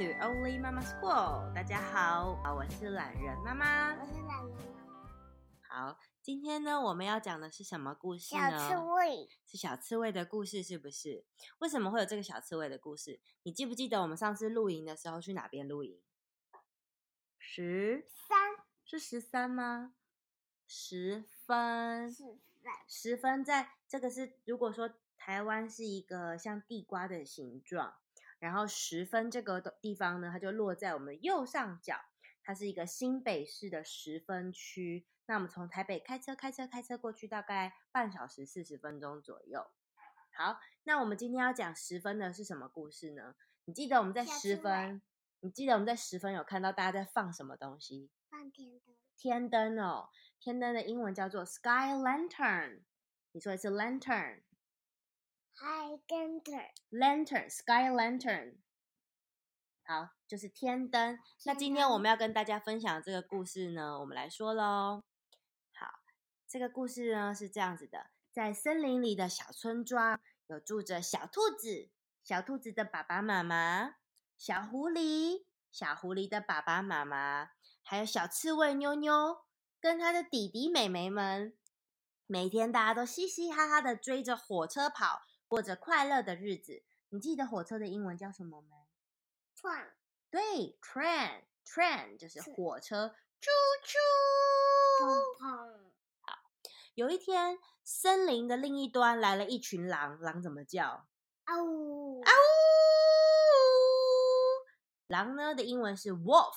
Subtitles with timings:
[0.00, 1.52] to Oli Mama School。
[1.52, 3.94] 大家好，啊我是懒人妈妈。
[4.00, 5.08] 我是懒人妈妈。
[5.68, 8.50] 好，今天呢，我们要讲的是什么故事呢？
[8.50, 9.28] 小刺猬。
[9.44, 11.26] 是小刺猬的故事，是不是？
[11.58, 13.20] 为什么会有这个小刺猬的故事？
[13.42, 16.00] 你记不记得我们上次露营的时候去哪边露营？
[17.36, 18.38] 十三。
[18.82, 19.92] 是十三吗？
[20.66, 22.10] 十分。
[22.10, 22.72] 十分。
[22.88, 27.96] 十分在这个是，如果说台湾是一个像地瓜的形状。
[28.40, 31.96] 然后十分这个地方呢，它就落在我们的右上角，
[32.42, 35.06] 它是一个新北市的十分区。
[35.26, 39.64] 那我们从台北开车开车开车过去，大概半小时四十分钟左右。
[40.32, 43.36] 好，那我们今天要讲十分的是什么故事呢？
[43.66, 45.00] 你记得我们在十分，
[45.40, 48.10] 你记得我们在十分有看到大家在放什么东西？
[48.30, 48.96] 放天灯。
[49.16, 52.80] 天灯哦，天灯的英文叫做 sky lantern。
[53.32, 54.40] 你说的是 lantern。
[55.62, 58.54] Hi, lantern, lantern, sky lantern。
[59.84, 61.18] 好，就是天灯。
[61.44, 65.02] 那今天我们要跟大家分享这个故事呢，我们来说喽。
[65.74, 66.00] 好，
[66.48, 71.90] 这个故事呢是这样子的：在森林里的小村庄，有住着小兔子，
[72.24, 73.96] 小兔子的爸爸妈妈，
[74.38, 77.50] 小狐狸，小狐狸的爸爸妈妈，
[77.82, 79.42] 还有小刺猬妞妞
[79.78, 81.54] 跟他的弟弟妹妹们。
[82.26, 85.20] 每天大家都嘻嘻哈哈的追着火车跑。
[85.50, 86.84] 过着快乐的日子。
[87.08, 88.86] 你记得火车的英文叫什么吗
[89.56, 89.90] ？train。
[90.30, 93.48] 对，train，train 就是火车，啾
[93.84, 93.96] 啾。
[95.40, 95.66] 好，
[96.94, 100.20] 有一天，森林的另一端来了一群狼。
[100.20, 101.08] 狼怎么叫？
[101.46, 102.36] 嗷呜，嗷呜。
[105.08, 106.54] 狼呢的英文是 wolf。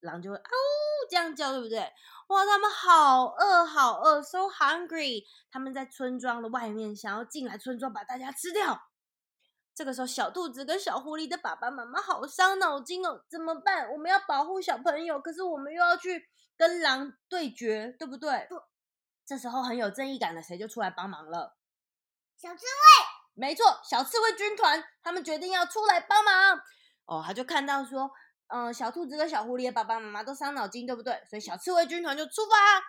[0.00, 1.92] 狼就会嗷呜这样叫，对不对？
[2.28, 5.24] 哇，他们好饿，好饿，so hungry。
[5.50, 8.88] 他们在村庄的外面，想要进来村庄把大家吃掉。
[9.74, 13.90] 这个时候，小兔子跟小狐狸的爸爸妈妈好伤脑筋哦，怎么办？
[13.90, 18.46] 我们要保护小朋友，可是我们又要去跟狼对决，对不对？
[18.48, 18.62] 不。
[19.26, 21.56] 这时候很有正义感的谁就出来帮忙了？
[22.36, 23.06] 小刺猬。
[23.34, 26.60] 没错，小刺猬军团，他们决定要出来帮忙。
[27.06, 28.10] 哦，他就看到说。
[28.52, 31.22] 嗯，小兔子跟小狐狸的爸爸妈妈都伤脑筋，对不对？
[31.28, 32.82] 所以小刺猬军团就出发。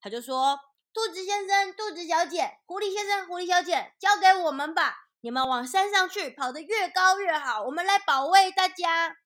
[0.00, 0.56] 他就说
[0.94, 4.94] ：“兔子先生、兔子小姐、狐狸先生、狐狸小姐，交给我们吧！
[5.22, 9.16] 你们往山上去，跑得越高越好，我们来保卫大家。”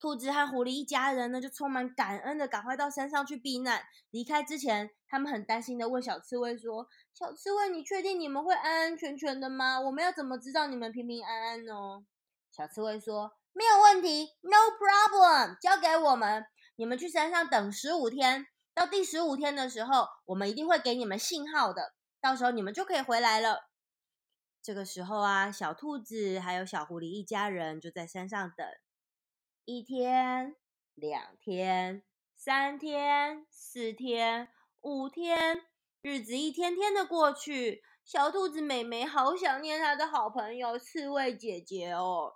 [0.00, 3.84] 兔子和狐狸一家人呢，就充满感恩的赶快到山上去避难。
[4.10, 9.78] 离开之前，他们很担心的问小刺猬说：“小刺猬，你确定你们会安安全全的吗？
[9.78, 12.04] 我们要怎么知道你们平平安安呢？”
[12.50, 13.34] 小刺猬说。
[13.52, 16.44] 没有问题，No problem，交给我们。
[16.76, 21.92] 你们去山上等十五天，到第十五天的时候，我们一定会给你们信号的。
[22.20, 23.68] 到时候你们就可以回来了。
[24.62, 28.66] 这个时候啊，小兔子还有小狐狸一家人就在山上等。
[29.64, 30.56] 一天、
[30.94, 32.02] 两天、
[32.34, 34.48] 三天、四天、
[34.80, 35.62] 五天，
[36.00, 37.82] 日子一天天的过去。
[38.04, 42.34] 小兔子妹妹好想念她的好朋友刺猬姐姐哦。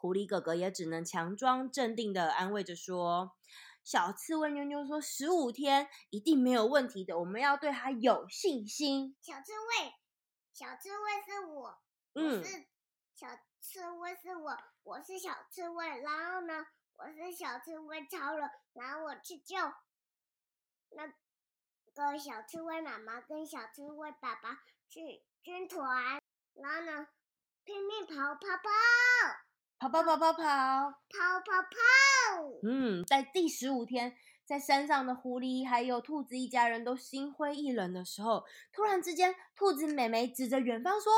[0.00, 3.36] 狐狸哥哥也只能强装镇定的安慰着说
[3.84, 9.92] ：“小刺猬妞妞说，十五天一定没有问题的，我们要对他有信心。”小刺猬，
[10.54, 11.78] 小刺猬是我，
[12.14, 12.66] 嗯，是
[13.14, 13.26] 小
[13.60, 16.00] 刺猬是我，我是小刺猬。
[16.00, 16.64] 然后呢，
[16.96, 19.56] 我是小刺猬超人，然后我去救
[20.88, 21.06] 那
[21.92, 26.22] 个小刺猬妈妈跟小刺猬爸爸去军团，
[26.54, 27.06] 然后呢，
[27.64, 29.39] 拼命跑跑跑。
[29.80, 31.78] 跑跑跑跑跑跑跑跑！
[32.62, 34.14] 嗯，在第十五天，
[34.44, 41.10] 在山上的狐狸还有兔子一家人都心灰意冷的时候，突然之间，兔子妹妹指着远方说：“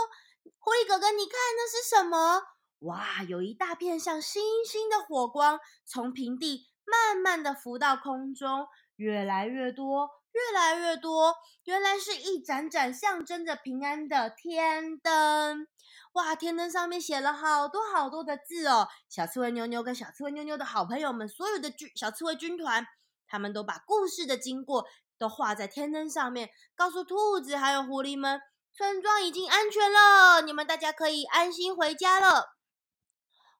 [0.60, 2.40] 狐狸哥哥，你看那是什么？
[2.82, 11.34] 哇，有一大片像星星的火光，从平地慢慢的浮到空中，越来越多，越来越多，
[11.64, 15.66] 原来是一盏盏象征着平安的天灯。”
[16.14, 16.34] 哇！
[16.36, 18.86] 天灯上面写了好多好多的字哦。
[19.08, 22.86] 小刺猬妞妞跟小刺猬妞妞的好朋友们，所有的军小刺猬军团，
[23.26, 24.86] 他们都把故事的经过
[25.18, 28.38] 都画在天灯上面，告诉兔子还有狐狸们，
[28.76, 32.56] 村庄已经安全了，你们大家可以安心回家了。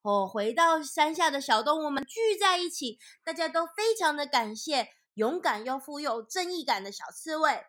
[0.02, 7.64] 哦，回到山下的小动物们聚在一起，大家都非常的感谢勇敢又富有正义感的小刺猬。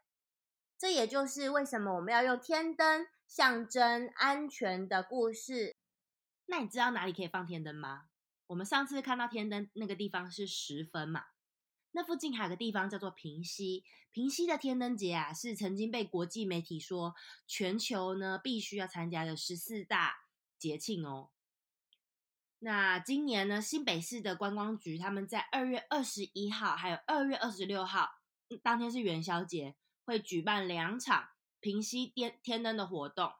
[0.78, 3.08] 这也就是为什么我们要用天灯。
[3.26, 5.76] 象征安全的故事。
[6.46, 8.04] 那你知道哪里可以放天灯吗？
[8.46, 11.24] 我们上次看到天灯那个地方是十分嘛，
[11.94, 13.84] 那附近还有个地方叫做平溪。
[14.12, 17.16] 平溪的天灯节啊，是曾经被国际媒体说
[17.48, 20.14] 全球呢必须要参加的十四大
[20.60, 21.32] 节庆哦。
[22.66, 28.10] 那今年呢，新北市的观光局他们在二月二十一号还有二月二十六号，
[28.64, 29.76] 当天是元宵节，
[30.06, 31.26] 会举办两场
[31.60, 33.34] 平溪天天灯的活动。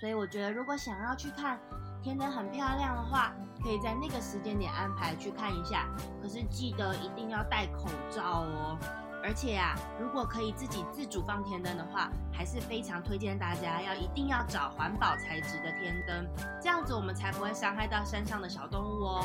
[0.00, 1.60] 所以我觉得，如果想要去看
[2.02, 5.94] 天灯很漂亮的话，可以在那个时间点安排去看一下。
[6.22, 9.03] 可是记得一定要戴口罩哦。
[9.24, 16.26] 而且呀，如果可以自己自主放天灯的话，还是非常推荐大家要一定要找环保材质的天灯，
[16.60, 19.24] 这样子我们才不会伤害到山上的小动物哦。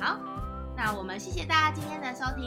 [0.00, 0.18] 好，
[0.76, 2.44] 那我们谢谢大家今天的收听，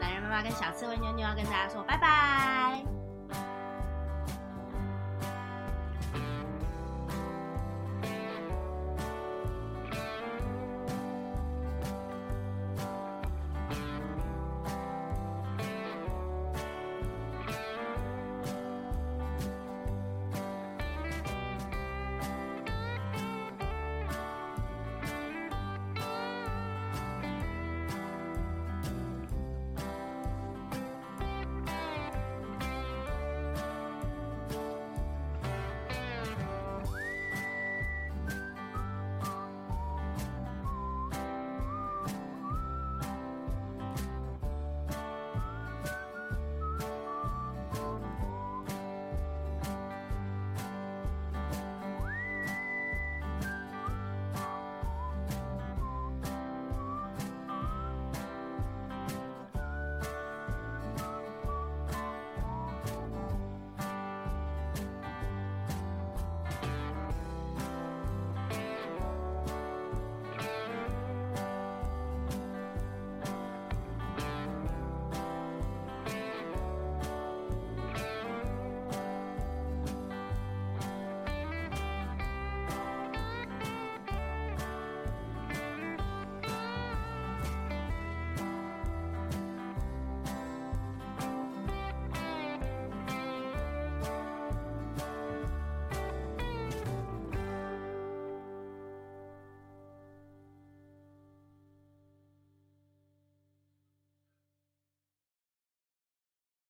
[0.00, 2.99] 懒人妈妈跟小刺猬妞妞要跟大家说拜拜。